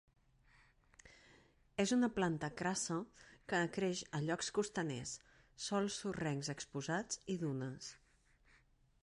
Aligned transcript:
És 1.83 1.93
una 1.97 2.09
planta 2.15 2.49
crassa 2.61 2.97
que 3.53 3.61
creix 3.77 4.01
a 4.17 4.23
llocs 4.31 4.49
costaners, 4.59 5.13
sòls 5.69 6.01
sorrencs 6.07 6.53
exposats 6.57 7.25
i 7.37 7.39
dunes. 7.47 7.93